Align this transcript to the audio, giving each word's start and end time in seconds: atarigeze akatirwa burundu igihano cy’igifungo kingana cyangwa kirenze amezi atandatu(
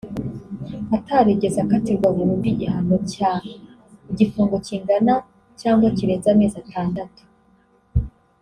atarigeze 0.97 1.57
akatirwa 1.65 2.07
burundu 2.15 2.45
igihano 2.53 2.95
cy’igifungo 3.11 4.55
kingana 4.67 5.13
cyangwa 5.61 5.87
kirenze 5.97 6.27
amezi 6.33 6.55
atandatu( 6.63 7.21